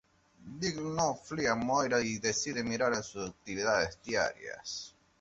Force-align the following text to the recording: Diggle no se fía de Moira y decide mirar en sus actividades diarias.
Diggle 0.61 0.93
no 0.95 1.05
se 1.27 1.35
fía 1.35 1.51
de 1.53 1.61
Moira 1.63 2.01
y 2.01 2.17
decide 2.17 2.63
mirar 2.63 2.91
en 2.95 3.03
sus 3.03 3.29
actividades 3.29 3.99
diarias. 4.03 4.95